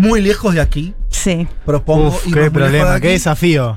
[0.00, 0.94] muy lejos de aquí.
[1.08, 1.46] Sí.
[1.66, 2.08] Propongo.
[2.08, 3.02] Uf, irnos qué muy lejos de problema, aquí.
[3.02, 3.76] qué desafío.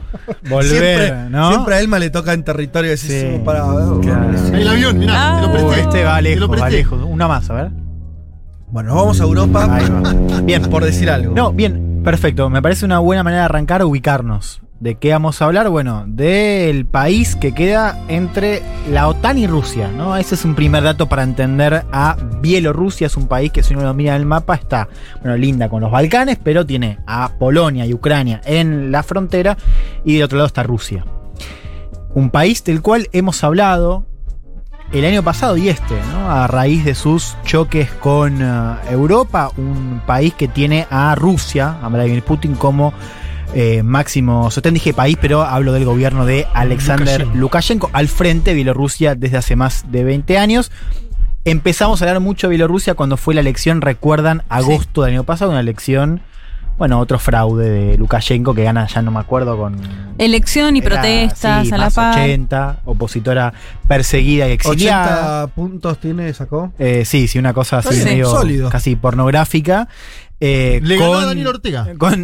[0.49, 1.49] Volver, siempre, ¿no?
[1.51, 3.07] siempre a Elma le toca en territorio Sí.
[3.09, 3.61] decisivo para.
[4.01, 4.01] Claro.
[4.53, 5.81] Ahí el avión, mirá, te lo Uh, presté.
[5.81, 6.71] este va Te lo lejos, va presté.
[6.71, 7.03] lejos.
[7.03, 7.71] Una más, a ver.
[8.71, 9.67] Bueno, nos vamos a Europa.
[9.75, 10.41] Ahí va.
[10.43, 11.35] Bien, por decir algo.
[11.35, 12.49] No, bien, perfecto.
[12.49, 14.61] Me parece una buena manera de arrancar, ubicarnos.
[14.83, 15.69] ¿De qué vamos a hablar?
[15.69, 18.61] Bueno, del país que queda entre
[18.91, 20.17] la OTAN y Rusia, ¿no?
[20.17, 23.07] Ese es un primer dato para entender a Bielorrusia.
[23.07, 24.89] Es un país que si uno lo mira en el mapa está,
[25.21, 29.55] bueno, linda con los Balcanes, pero tiene a Polonia y Ucrania en la frontera
[30.03, 31.05] y del otro lado está Rusia.
[32.13, 34.05] Un país del cual hemos hablado
[34.91, 36.29] el año pasado y este, ¿no?
[36.29, 41.87] A raíz de sus choques con eh, Europa, un país que tiene a Rusia, a
[41.87, 42.93] Vladimir Putin como
[43.53, 47.37] eh, máximo sostén, dije país, pero hablo del gobierno de Alexander Lukashenko.
[47.37, 50.71] Lukashenko, al frente de Bielorrusia desde hace más de 20 años.
[51.45, 55.51] Empezamos a hablar mucho de Bielorrusia cuando fue la elección, recuerdan, agosto del año pasado,
[55.51, 56.21] una elección,
[56.77, 59.75] bueno, otro fraude de Lukashenko que gana, ya no me acuerdo, con
[60.17, 62.19] Elección y era, protestas sí, a la par.
[62.19, 63.53] 80, opositora
[63.87, 65.43] perseguida y exiliada.
[65.43, 66.71] 80 puntos tiene, sacó.
[66.79, 68.05] Eh, sí, sí, una cosa así Sí.
[68.05, 68.69] medio Sólido.
[68.69, 69.87] casi pornográfica.
[70.39, 71.87] Eh, Le ganó a Daniel Ortega.
[71.97, 72.23] con-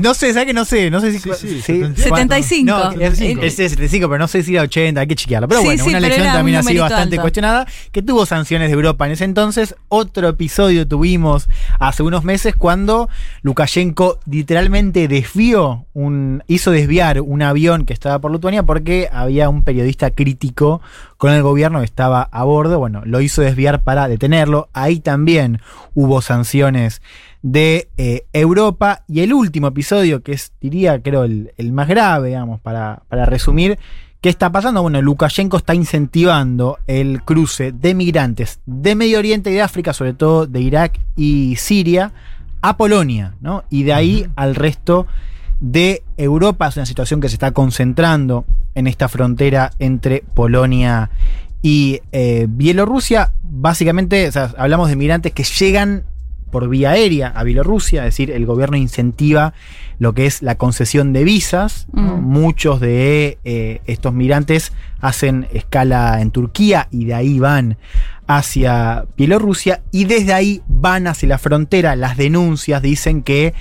[0.00, 0.90] no sé, ¿sabes que no sé?
[0.90, 1.18] No sé si.
[1.18, 2.64] Sí, sí, sí, 75.
[2.70, 3.42] No, es, 75.
[3.42, 5.48] es 75, pero no sé si era 80, hay que chequearlo.
[5.48, 7.22] Pero Sí, bueno, sí, una elección también un ha sido bastante alto.
[7.22, 9.74] cuestionada, que tuvo sanciones de Europa en ese entonces.
[9.88, 11.48] Otro episodio tuvimos
[11.80, 13.08] hace unos meses cuando
[13.42, 19.62] Lukashenko literalmente desvió, un, hizo desviar un avión que estaba por Lituania porque había un
[19.62, 20.80] periodista crítico
[21.20, 22.78] con el gobierno que estaba a bordo.
[22.78, 24.70] Bueno, lo hizo desviar para detenerlo.
[24.72, 25.60] Ahí también
[25.94, 27.02] hubo sanciones
[27.42, 29.04] de eh, Europa.
[29.06, 33.26] Y el último episodio, que es, diría, creo, el, el más grave, digamos, para, para
[33.26, 33.78] resumir.
[34.22, 34.80] ¿Qué está pasando?
[34.80, 40.14] Bueno, Lukashenko está incentivando el cruce de migrantes de Medio Oriente y de África, sobre
[40.14, 42.12] todo de Irak y Siria,
[42.62, 43.64] a Polonia, ¿no?
[43.68, 45.06] Y de ahí al resto
[45.60, 46.68] de Europa.
[46.68, 51.10] Es una situación que se está concentrando en esta frontera entre Polonia
[51.62, 53.32] y eh, Bielorrusia.
[53.42, 56.04] Básicamente, o sea, hablamos de migrantes que llegan
[56.50, 59.54] por vía aérea a Bielorrusia, es decir, el gobierno incentiva
[60.00, 61.86] lo que es la concesión de visas.
[61.92, 62.16] ¿no?
[62.16, 62.22] Mm.
[62.24, 67.76] Muchos de eh, estos migrantes hacen escala en Turquía y de ahí van
[68.26, 71.96] hacia Bielorrusia y desde ahí van hacia la frontera.
[71.96, 73.52] Las denuncias dicen que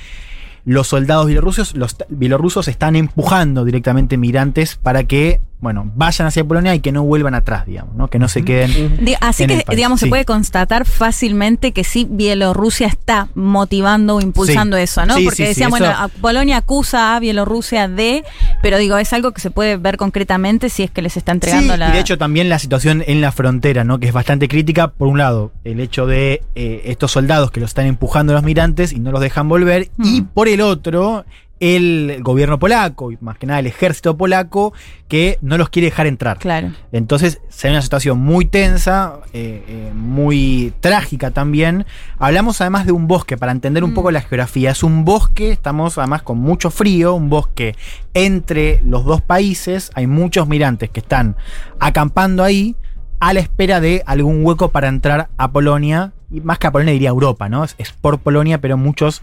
[0.65, 6.73] los soldados bielorrusos, los bielorrusos están empujando directamente migrantes para que, bueno, vayan hacia Polonia
[6.73, 8.07] y que no vuelvan atrás, digamos, ¿no?
[8.07, 8.71] Que no se queden.
[9.19, 10.05] Así en que, el país, digamos, sí.
[10.05, 14.83] se puede constatar fácilmente que sí, Bielorrusia está motivando o impulsando Sí.
[14.83, 15.15] eso, ¿no?
[15.15, 18.23] Sí, Porque decían, bueno, Polonia acusa a Bielorrusia de,
[18.61, 21.73] pero digo, es algo que se puede ver concretamente si es que les está entregando
[21.73, 21.89] Sí, la.
[21.89, 23.99] y de hecho también la situación en la frontera, ¿no?
[23.99, 24.89] Que es bastante crítica.
[24.89, 28.43] Por un lado, el hecho de eh, estos soldados que los están empujando a los
[28.43, 29.89] migrantes y no los dejan volver.
[29.97, 30.05] Mm.
[30.05, 31.25] Y por el otro,
[31.59, 34.73] el gobierno polaco, y más que nada el ejército polaco,
[35.07, 36.37] que no los quiere dejar entrar.
[36.37, 36.71] Claro.
[36.91, 41.85] Entonces se ve una situación muy tensa, eh, eh, muy trágica también.
[42.17, 43.95] Hablamos además de un bosque, para entender un Mm.
[43.95, 44.71] poco la geografía.
[44.71, 47.75] Es un bosque, estamos además con mucho frío, un bosque
[48.13, 49.91] entre los dos países.
[49.95, 51.35] Hay muchos migrantes que están
[51.79, 52.75] acampando ahí
[53.19, 56.13] a la espera de algún hueco para entrar a Polonia.
[56.31, 57.63] Y más que a Polonia diría Europa, ¿no?
[57.63, 59.21] Es, es por Polonia, pero muchos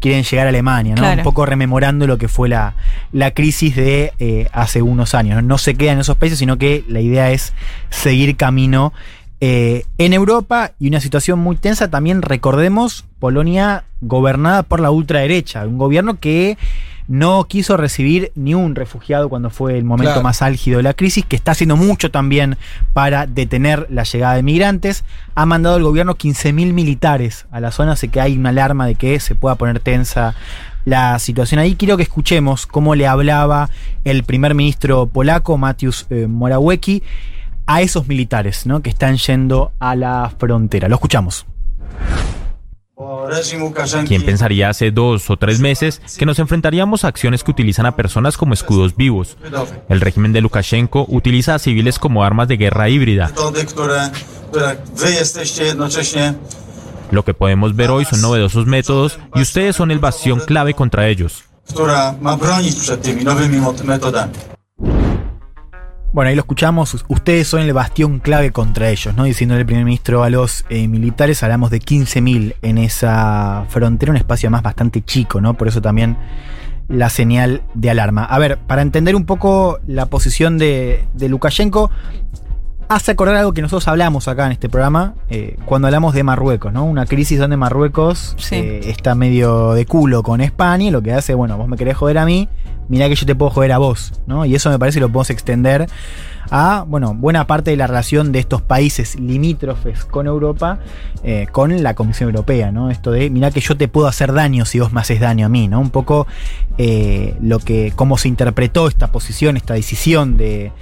[0.00, 1.02] quieren llegar a Alemania, ¿no?
[1.02, 1.18] Claro.
[1.18, 2.74] Un poco rememorando lo que fue la,
[3.12, 5.42] la crisis de eh, hace unos años.
[5.42, 5.42] ¿no?
[5.42, 7.52] no se quedan en esos países, sino que la idea es
[7.90, 8.92] seguir camino
[9.40, 11.90] eh, en Europa y una situación muy tensa.
[11.90, 16.56] También recordemos Polonia gobernada por la ultraderecha, un gobierno que
[17.08, 20.22] no quiso recibir ni un refugiado cuando fue el momento Claro.
[20.22, 22.56] más álgido de la crisis, que está haciendo mucho también
[22.92, 25.04] para detener la llegada de migrantes.
[25.34, 28.94] Ha mandado el gobierno 15.000 militares a la zona, así que hay una alarma de
[28.96, 30.34] que se pueda poner tensa
[30.84, 31.74] la situación ahí.
[31.74, 33.70] Quiero que escuchemos cómo le hablaba
[34.04, 37.02] el primer ministro polaco, Mateusz eh, Morawiecki,
[37.66, 38.80] a esos militares ¿no?
[38.82, 40.88] que están yendo a la frontera.
[40.88, 41.46] Lo escuchamos.
[44.06, 47.96] ¿Quién pensaría hace dos o tres meses que nos enfrentaríamos a acciones que utilizan a
[47.96, 49.36] personas como escudos vivos?
[49.88, 53.32] El régimen de Lukashenko utiliza a civiles como armas de guerra híbrida.
[57.10, 61.08] Lo que podemos ver hoy son novedosos métodos y ustedes son el bastión clave contra
[61.08, 61.44] ellos.
[66.16, 67.04] Bueno, ahí lo escuchamos.
[67.08, 69.24] Ustedes son el bastión clave contra ellos, ¿no?
[69.24, 74.16] Diciéndole el primer ministro a los eh, militares, hablamos de 15.000 en esa frontera, un
[74.16, 75.52] espacio más bastante chico, ¿no?
[75.58, 76.16] Por eso también
[76.88, 78.24] la señal de alarma.
[78.24, 81.90] A ver, para entender un poco la posición de, de Lukashenko,
[82.88, 86.72] hace acordar algo que nosotros hablamos acá en este programa eh, cuando hablamos de Marruecos,
[86.72, 86.86] ¿no?
[86.86, 88.54] Una crisis donde Marruecos Sí.
[88.54, 91.94] eh, está medio de culo con España y lo que hace, bueno, vos me querés
[91.98, 92.48] joder a mí,
[92.88, 94.44] mirá que yo te puedo joder a vos, ¿no?
[94.44, 95.86] Y eso me parece que lo podemos extender
[96.50, 100.78] a, bueno, buena parte de la relación de estos países limítrofes con Europa,
[101.24, 102.90] eh, con la Comisión Europea, ¿no?
[102.90, 105.48] Esto de, mirá que yo te puedo hacer daño si vos me haces daño a
[105.48, 105.80] mí, ¿no?
[105.80, 106.26] Un poco
[106.78, 110.72] eh, lo que, cómo se interpretó esta posición, esta decisión de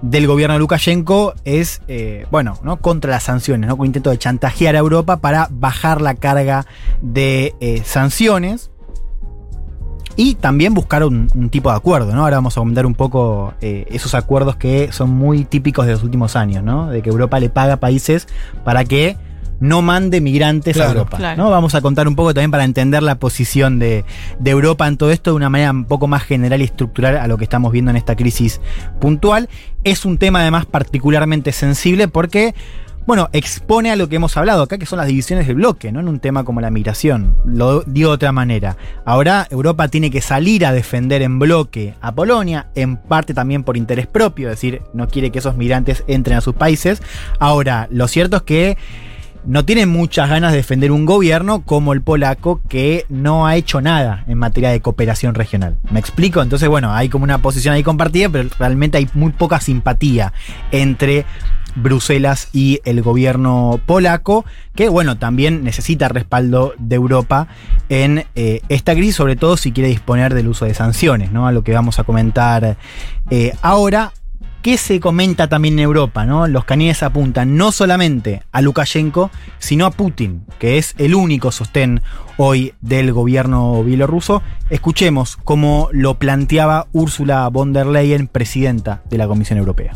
[0.00, 2.76] del gobierno de Lukashenko es, eh, bueno, ¿no?
[2.76, 3.76] contra las sanciones, ¿no?
[3.76, 6.66] con intento de chantajear a Europa para bajar la carga
[7.02, 8.70] de sanciones
[10.18, 12.12] y también buscar un, un tipo de acuerdo.
[12.12, 12.24] ¿no?
[12.24, 16.02] Ahora vamos a comentar un poco eh, esos acuerdos que son muy típicos de los
[16.02, 16.90] últimos años, ¿no?
[16.90, 18.26] de que Europa le paga a países
[18.64, 19.16] para que
[19.60, 21.18] no mande migrantes a Europa.
[21.18, 21.44] claro.
[21.44, 21.50] ¿no?
[21.50, 24.04] Vamos a contar un poco también para entender la posición de,
[24.40, 27.28] de Europa en todo esto de una manera un poco más general y estructural a
[27.28, 28.60] lo que estamos viendo en esta crisis
[29.00, 29.48] puntual.
[29.84, 32.56] Es un tema además particularmente sensible porque,
[33.08, 36.00] bueno, expone a lo que hemos hablado acá, que son las divisiones del bloque, ¿no?
[36.00, 37.38] En un tema como la migración.
[37.46, 38.76] Lo digo de otra manera.
[39.06, 43.78] Ahora Europa tiene que salir a defender en bloque a Polonia, en parte también por
[43.78, 47.00] interés propio, es decir, no quiere que esos migrantes entren a sus países.
[47.38, 48.76] Ahora, lo cierto es que
[49.44, 53.80] no tiene muchas ganas de defender un gobierno como el polaco que no ha hecho
[53.80, 55.76] nada en materia de cooperación regional.
[55.90, 56.42] ¿Me explico?
[56.42, 60.32] Entonces, bueno, hay como una posición ahí compartida, pero realmente hay muy poca simpatía
[60.70, 61.24] entre
[61.76, 64.44] Bruselas y el gobierno polaco,
[64.74, 67.48] que bueno, también necesita respaldo de Europa
[67.88, 71.46] en eh, esta crisis, sobre todo si quiere disponer del uso de sanciones, ¿no?
[71.46, 72.76] A lo que vamos a comentar
[73.30, 74.12] eh, ahora.
[74.62, 76.26] ¿Qué se comenta también en Europa?
[76.26, 76.48] ¿no?
[76.48, 82.02] Los canines apuntan no solamente a Lukashenko, sino a Putin, que es el único sostén
[82.38, 84.42] hoy del gobierno bielorruso.
[84.68, 89.92] Escuchemos cómo lo planteaba Ursula von der Leyen, presidenta de la Comisión Europea.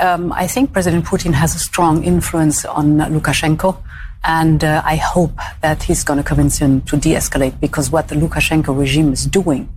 [0.00, 3.76] Um, I think President Putin has a strong influence on Lukashenko,
[4.24, 8.08] and uh, I hope that he's going to convince him to de escalate because what
[8.08, 9.68] the Lukashenko regime is doing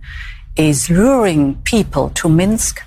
[0.56, 2.80] is luring people to Minsk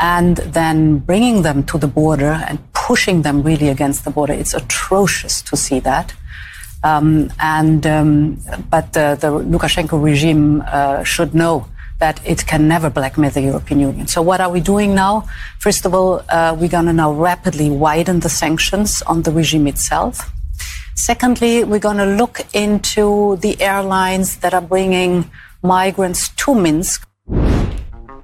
[0.00, 4.32] and then bringing them to the border and pushing them really against the border.
[4.32, 6.14] It's atrocious to see that.
[6.82, 9.18] Um, and um, but the
[9.52, 11.66] Lukashenko regime uh, should know
[11.98, 14.06] that it can never blackmail the European Union.
[14.06, 15.26] So what are we doing now?
[15.58, 19.66] First of all, uh, we're going to now rapidly widen the sanctions on the regime
[19.66, 20.32] itself.
[20.94, 25.30] Secondly, we're going to look into the airlines that are bringing
[25.62, 27.06] migrants to Minsk.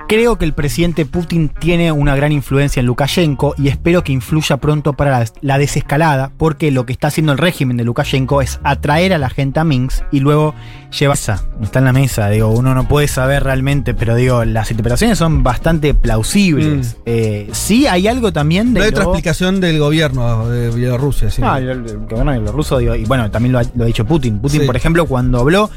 [0.08, 4.56] Creo que el presidente Putin tiene una gran influencia en Lukashenko y espero que influya
[4.58, 8.60] pronto para la, la desescalada, porque lo que está haciendo el régimen de Lukashenko es
[8.62, 10.54] atraer a la gente a Minsk y luego
[10.96, 11.32] llevarse.
[11.60, 15.42] Está en la mesa, digo, uno no puede saber realmente, pero digo, las interpretaciones son
[15.42, 16.96] bastante plausibles.
[17.04, 18.78] Eh, sí, hay algo también de.
[18.80, 21.30] No hay otra explicación del gobierno de Bielorrusia.
[21.32, 21.42] sí.
[21.44, 24.38] Ah, el, el gobierno bielorruso, digo, y bueno, también lo ha, lo ha dicho Putin.
[24.38, 24.66] Putin, Sí.
[24.66, 25.68] por ejemplo, cuando habló.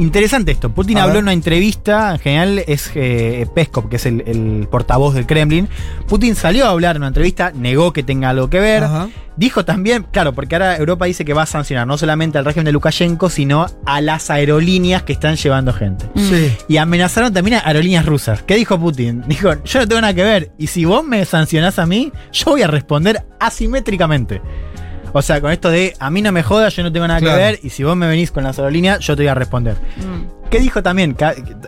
[0.00, 0.70] Interesante esto.
[0.70, 1.18] Putin A habló ver.
[1.20, 5.68] en una entrevista, en general es eh, Peskov, que es el, el portavoz del Kremlin.
[6.08, 8.84] Putin salió a hablar en una entrevista, negó que tenga algo que ver.
[8.84, 9.08] Ajá.
[9.38, 12.64] Dijo también, claro, porque ahora Europa dice que va a sancionar no solamente al régimen
[12.64, 16.06] de Lukashenko, sino a las aerolíneas que están llevando gente.
[16.16, 16.56] Sí.
[16.66, 18.42] Y amenazaron también a aerolíneas rusas.
[18.42, 19.22] ¿Qué dijo Putin?
[19.28, 20.50] Dijo, yo no tengo nada que ver.
[20.58, 24.42] Y si vos me sancionás a mí, yo voy a responder asimétricamente.
[25.12, 27.36] O sea, con esto de a mí no me jodas, yo no tengo nada Claro.
[27.36, 27.60] que ver.
[27.62, 29.74] Y si vos me venís con las aerolíneas, yo te voy a responder.
[29.96, 30.48] Mm.
[30.50, 31.16] ¿Qué dijo también?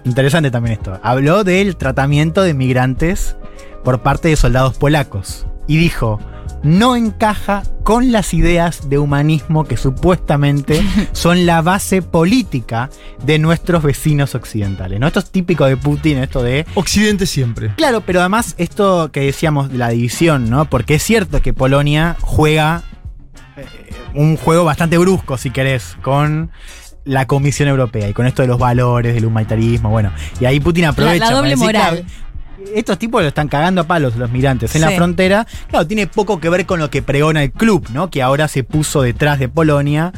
[0.05, 0.99] Interesante también esto.
[1.03, 3.37] Habló del tratamiento de migrantes
[3.85, 5.47] por parte de soldados polacos.
[5.67, 6.19] Y dijo,
[6.63, 10.83] no encaja con las ideas de humanismo que supuestamente
[11.13, 12.91] son la base política
[13.25, 14.99] de nuestros vecinos occidentales.
[15.01, 15.07] ¿no?
[15.07, 17.73] Esto es típico de Putin, esto de Occidente siempre.
[17.77, 20.65] Claro, pero además esto que decíamos de la división, ¿no?
[20.69, 22.83] Porque es cierto que Polonia juega
[24.15, 26.51] un juego bastante brusco, si querés, con
[27.05, 30.13] la Comisión Europea y con esto de los valores, del humanitarismo, bueno.
[30.41, 31.31] Y ahí Putin aprovecha.
[31.31, 32.05] La- doble moral.
[32.75, 35.47] estos tipos lo están cagando a palos los migrantes en la frontera.
[35.69, 38.11] Claro, tiene poco que ver con lo que pregona el club, ¿no?
[38.11, 40.13] Que ahora se puso detrás de Polonia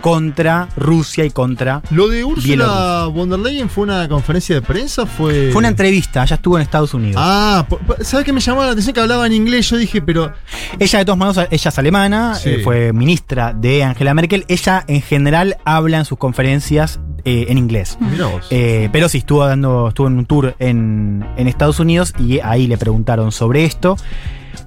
[0.00, 5.06] contra Rusia y contra Lo de Ursula von der Leyen fue una conferencia de prensa,
[5.06, 5.50] fue.
[5.52, 7.16] Fue una entrevista, ella estuvo en Estados Unidos.
[7.24, 7.66] Ah,
[8.00, 9.68] ¿sabes qué me llamó la atención que hablaba en inglés?
[9.70, 10.32] Yo dije, pero.
[10.78, 12.50] Ella, de todos modos, ella es alemana, Sí.
[12.50, 14.44] eh, fue ministra de Angela Merkel.
[14.48, 17.98] Ella, en general, habla en sus conferencias eh, en inglés.
[18.00, 18.46] Mirá vos.
[18.50, 22.66] Eh, pero sí, estuvo dando, estuvo en un tour en, en Estados Unidos y ahí
[22.66, 23.96] le preguntaron sobre esto.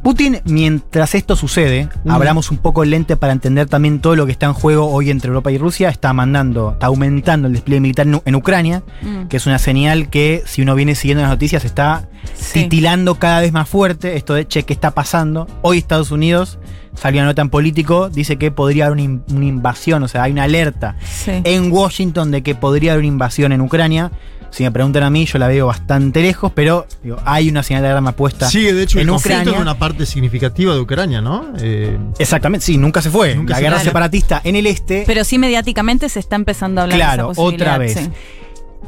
[0.03, 2.11] Putin, mientras esto sucede, Mm.
[2.11, 5.09] abramos un poco el lente para entender también todo lo que está en juego hoy
[5.11, 5.89] entre Europa y Rusia.
[5.89, 9.27] Está mandando, está aumentando el despliegue militar en, Ucrania, Mm.
[9.27, 12.63] que es una señal que, si uno viene siguiendo las noticias, está Sí.
[12.63, 15.47] titilando cada vez más fuerte esto de, che, ¿qué está pasando?
[15.61, 16.57] Hoy Estados Unidos
[16.95, 20.23] salió una nota en político, dice que podría haber una, in- una invasión, o sea,
[20.23, 21.31] hay una alerta Sí.
[21.43, 24.11] en Washington de que podría haber una invasión en Ucrania.
[24.51, 27.83] Si me preguntan a mí, yo la veo bastante lejos, pero digo, hay una señal
[27.83, 28.49] de alarma puesta.
[28.49, 29.53] Sigue, de hecho, en el Ucrania.
[29.55, 31.53] en una parte significativa de Ucrania, ¿no?
[31.59, 33.33] Eh, Exactamente, sí, nunca se fue.
[33.35, 33.85] Nunca la se guerra fue.
[33.85, 35.03] separatista en el este.
[35.07, 37.65] Pero sí mediáticamente se está empezando a hablar Claro, de esa posibilidad.
[37.67, 37.93] otra vez.
[37.93, 38.09] sí.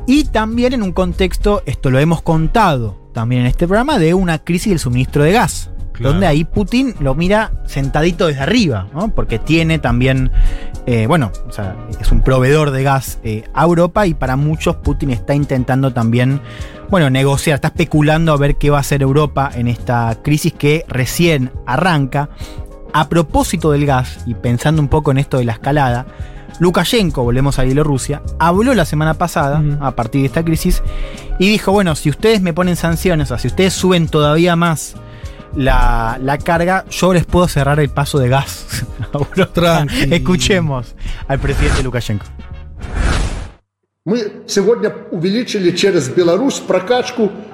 [0.05, 4.39] Y también en un contexto, esto lo hemos contado también en este programa, de una
[4.39, 5.69] crisis del suministro de gas.
[5.93, 6.13] Claro.
[6.13, 9.13] Donde ahí Putin lo mira sentadito desde arriba, ¿no?
[9.13, 10.31] Porque tiene también,
[10.87, 14.75] eh, bueno, o sea, es un proveedor de gas eh, a Europa y para muchos
[14.77, 16.41] Putin está intentando también,
[16.89, 20.83] bueno, negociar, está especulando a ver qué va a hacer Europa en esta crisis que
[20.87, 22.29] recién arranca.
[22.95, 26.05] A propósito del gas y pensando un poco en esto de la escalada,
[26.59, 30.83] Lukashenko, volvemos a Bielorrusia, habló la semana pasada, a partir de esta crisis,
[31.39, 34.95] y dijo, bueno, si ustedes me ponen sanciones, o sea, si ustedes suben todavía más
[35.55, 38.85] la, la carga, yo les puedo cerrar el paso de gas.
[40.11, 40.95] Escuchemos
[41.27, 42.25] al presidente Lukashenko.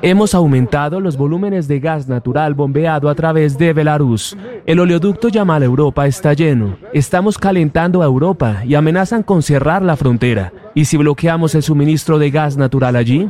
[0.02, 4.36] Hemos aumentado los volúmenes de gas natural bombeado a través de Belarus.
[4.66, 6.80] El oleoducto Yamal Europa está lleno.
[6.92, 10.52] Estamos calentando a Europa y amenazan con cerrar la frontera.
[10.74, 13.30] ¿Y si bloqueamos el suministro de gas natural allí?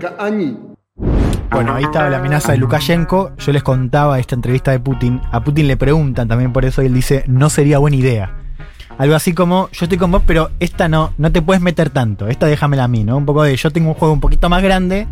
[1.51, 3.32] Bueno, ahí estaba la amenaza de Lukashenko.
[3.38, 5.20] Yo les contaba esta entrevista de Putin.
[5.32, 8.36] A Putin le preguntan también por eso y él dice, no sería buena idea.
[8.98, 12.27] Algo así como, yo estoy con vos, pero esta no, no te puedes meter tanto.
[12.27, 13.18] Esta déjamela a mí, ¿no?
[13.18, 15.08] Un poco de, yo tengo un juego un poquito más grande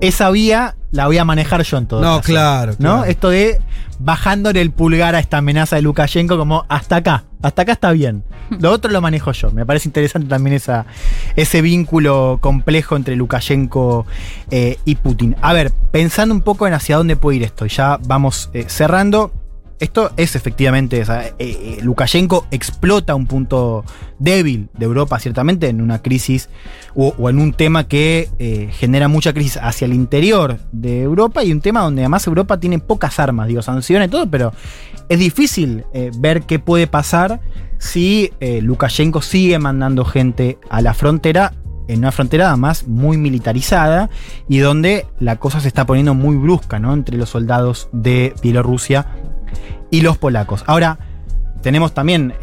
[0.00, 2.22] esa vía la voy a manejar yo en todo No, caso.
[2.22, 2.76] claro, ¿No?
[2.78, 3.04] claro.
[3.04, 3.60] Esto de
[3.98, 8.22] bajándole el pulgar a esta amenaza de Lukashenko como hasta acá, hasta acá está bien.
[8.60, 9.50] Lo otro lo manejo yo.
[9.50, 10.86] Me parece interesante también esa,
[11.36, 14.06] ese vínculo complejo entre Lukashenko
[14.50, 15.36] eh, y Putin.
[15.42, 18.64] A ver, pensando un poco en hacia dónde puede ir esto, y ya vamos eh,
[18.68, 19.32] cerrando.
[19.80, 23.84] Esto es efectivamente, eh, eh, Lukashenko explota un punto
[24.18, 26.48] débil de Europa, ciertamente, en una crisis
[26.96, 31.52] o, en un tema que eh, genera mucha crisis hacia el interior de Europa y
[31.52, 34.52] un tema donde además Europa tiene pocas armas, digo, sanciones y todo, pero
[35.08, 35.84] es difícil
[36.18, 37.40] ver qué puede pasar
[37.78, 41.54] si Lukashenko sigue mandando gente a la frontera
[41.88, 44.10] en una frontera además muy militarizada
[44.48, 46.92] y donde la cosa se está poniendo muy brusca, ¿no?
[46.92, 49.06] Entre los soldados de Bielorrusia
[49.90, 50.64] y los polacos.
[50.66, 50.98] Ahora,
[51.62, 52.34] tenemos también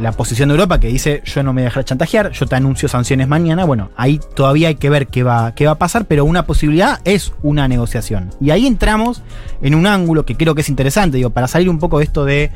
[0.00, 2.56] la posición de Europa que dice yo no me voy a dejar chantajear, yo te
[2.56, 3.64] anuncio sanciones mañana.
[3.64, 7.00] Bueno, ahí todavía hay que ver qué va, qué va a pasar, pero una posibilidad
[7.04, 8.30] es una negociación.
[8.40, 9.22] Y ahí entramos
[9.62, 12.24] en un ángulo que creo que es interesante, digo, para salir un poco de esto
[12.24, 12.50] de,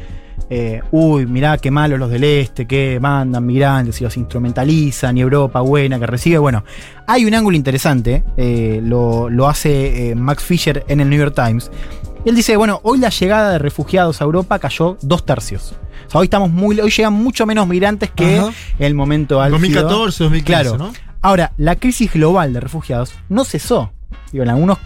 [0.49, 5.21] eh, uy, mirá qué malos los del este, que mandan migrantes y los instrumentalizan, y
[5.21, 6.39] Europa buena que recibe.
[6.39, 6.65] Bueno,
[7.07, 11.35] hay un ángulo interesante, eh, lo, lo hace eh, Max Fisher en el New York
[11.35, 11.71] Times.
[12.25, 15.75] Él dice, bueno, hoy la llegada de refugiados a Europa cayó dos tercios.
[16.07, 19.59] O sea, hoy estamos muy, hoy llegan mucho menos migrantes que en el momento álgido.
[19.59, 20.79] 2014, 2015, Claro.
[20.79, 20.93] ¿no?
[21.23, 23.93] Ahora, la crisis global de refugiados no cesó.
[24.33, 24.79] Digo, en algunos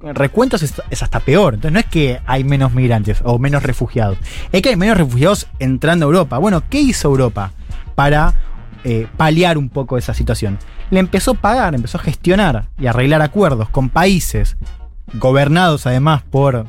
[0.00, 1.54] recuentos es, es hasta peor.
[1.54, 4.18] Entonces no es que hay menos migrantes o menos refugiados.
[4.52, 6.38] Es que hay menos refugiados entrando a Europa.
[6.38, 7.52] Bueno, ¿qué hizo Europa
[7.94, 8.34] para
[8.84, 10.58] eh, paliar un poco esa situación?
[10.90, 14.56] Le empezó a pagar, empezó a gestionar y arreglar acuerdos con países
[15.14, 16.66] gobernados además por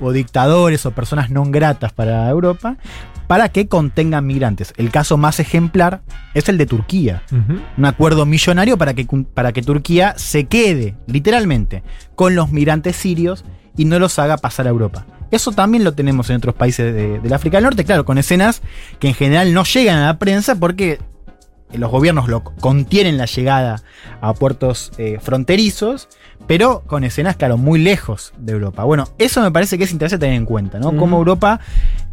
[0.00, 2.76] o dictadores o personas no gratas para Europa
[3.26, 4.72] para que contengan migrantes.
[4.76, 6.02] El caso más ejemplar
[6.34, 7.22] es el de Turquía
[7.76, 11.82] un acuerdo millonario para que, para que Turquía se quede, literalmente,
[12.14, 13.44] con los migrantes sirios
[13.76, 15.06] y no los haga pasar a Europa.
[15.32, 18.62] Eso también lo tenemos en otros países de- del África del Norte, claro, con escenas
[19.00, 21.00] que en general no llegan a la prensa porque
[21.72, 23.82] los gobiernos lo contienen la llegada
[24.20, 26.08] a puertos eh, fronterizos,
[26.46, 28.84] pero con escenas, claro, muy lejos de Europa.
[28.84, 30.88] Bueno, eso me parece que es interesante tener en cuenta, ¿no?
[30.88, 30.96] Ujú.
[30.98, 31.60] Cómo Europa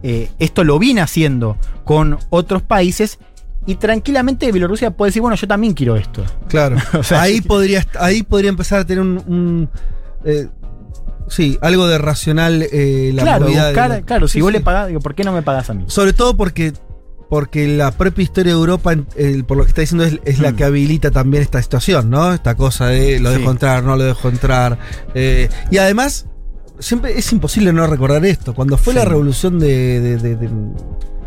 [0.02, 3.20] eh, esto lo viene haciendo con otros países
[3.66, 6.24] y tranquilamente Bielorrusia puede decir, bueno, yo también quiero esto.
[6.48, 6.78] Claro.
[6.94, 9.18] O sea, ahí, podría, ahí podría empezar a tener un.
[9.28, 9.70] un,
[10.26, 10.48] eh,
[11.28, 14.58] sí, algo de racional eh, la claro, de claro, si Sí, vos sí.
[14.58, 15.86] le pagás, digo, ¿por qué no me pagás a mí?
[15.88, 16.74] Sobre todo porque.
[17.34, 18.94] Porque la propia historia de Europa,
[19.48, 20.56] por lo que está diciendo, es, es la Mm.
[20.56, 22.32] que habilita también esta situación, ¿no?
[22.32, 23.40] Esta cosa de lo Sí.
[23.40, 24.78] dejo entrar, no lo dejo entrar.
[25.16, 26.28] Eh, y además,
[26.78, 28.54] siempre es imposible no recordar esto.
[28.54, 29.00] Cuando fue Sí.
[29.00, 30.00] la revolución de.
[30.00, 30.50] de- de- de-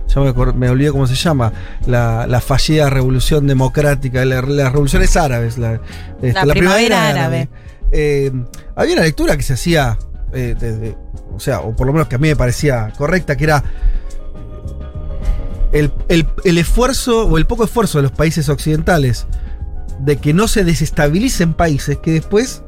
[0.07, 1.53] ya me, acor- me olvidé cómo se llama,
[1.89, 5.81] la, la fallida revolución democrática, la- las revoluciones árabes, la,
[6.23, 7.49] este, La primavera árabe.
[7.91, 8.31] Eh,
[8.77, 9.99] había una lectura que se hacía,
[10.33, 10.95] eh,
[11.35, 13.65] o sea, o por lo menos que a mí me parecía correcta, que era
[15.79, 19.27] el, el- el esfuerzo o el poco esfuerzo de los países occidentales
[20.01, 22.63] de que no se desestabilicen países que después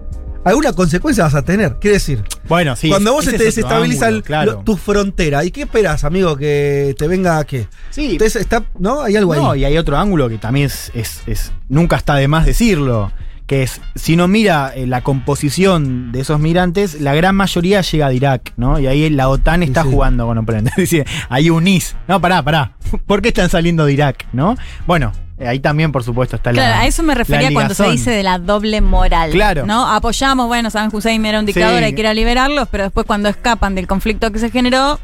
[0.45, 1.77] alguna consecuencia vas a tener.
[1.79, 2.89] Quiere decir, Bueno, sí.
[2.89, 4.63] cuando vos te desestabiliza claro.
[4.65, 6.37] tu frontera, ¿y qué esperas, amigo?
[6.37, 7.69] Que te venga a qué?
[7.91, 8.13] Sí.
[8.13, 9.03] Entonces está, ¿no?
[9.03, 9.61] Hay algo No, ahí.
[9.61, 13.13] y hay otro ángulo que también es, es- es- nunca está de más decirlo,
[13.49, 18.11] que es, si uno mira eh, la composición de esos migrantes, la gran mayoría llega
[18.11, 18.79] de Irak, ¿no?
[18.79, 19.89] Y ahí la OTAN está sí.
[19.91, 20.69] jugando con Open.
[20.77, 21.97] Dice, ahí unís.
[22.07, 22.73] No, pará, pará.
[23.07, 24.55] ¿Por qué están saliendo de Irak, no?
[24.87, 27.89] Bueno, eh, ahí también, por supuesto, está la Claro, a eso me refería cuando se
[27.91, 29.31] dice de la doble moral.
[29.31, 29.65] Claro.
[29.65, 29.91] ¿No?
[29.91, 31.85] Apoyamos, bueno, Saddam Hussein era un dictador, Sí.
[31.85, 35.01] hay que ir a liberarlos, pero después cuando escapan del conflicto que se generó,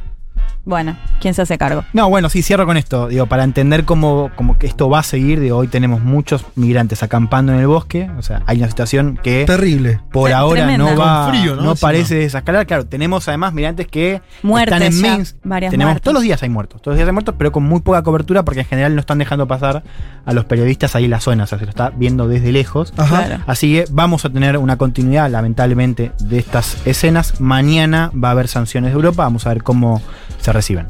[0.67, 1.87] bueno, ¿quién se hace cargo?
[1.95, 3.09] No, bueno, sí, cierro con esto.
[3.09, 7.03] Digo, para entender cómo, cómo que esto va a seguir, digo, hoy tenemos muchos migrantes
[7.03, 8.11] acampando en el bosque.
[8.19, 10.01] O sea, hay una situación que Terrible.
[10.13, 10.93] por ahora tremenda.
[10.93, 11.77] no va, frío, ¿no?
[11.77, 12.67] parece desescalar.
[12.67, 15.37] Claro, tenemos además migrantes que Muertes están en ya, Minsk.
[15.45, 16.03] varias tenemos muertes.
[16.03, 18.43] todos los días hay muertos, todos los días hay muertos, pero con muy poca cobertura
[18.43, 19.83] porque en general no están dejando pasar
[20.27, 22.93] a los periodistas ahí en la zona, o sea, se lo está viendo desde lejos.
[22.99, 23.25] Ajá.
[23.25, 23.45] Claro.
[23.47, 27.41] Así que vamos a tener una continuidad, lamentablemente, de estas escenas.
[27.41, 30.03] Mañana va a haber sanciones de Europa, vamos a ver cómo
[30.39, 30.89] se reciben.